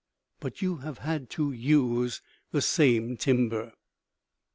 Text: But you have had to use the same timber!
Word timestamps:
But 0.39 0.63
you 0.63 0.77
have 0.77 0.97
had 0.97 1.29
to 1.29 1.51
use 1.51 2.23
the 2.49 2.61
same 2.63 3.17
timber! 3.17 3.73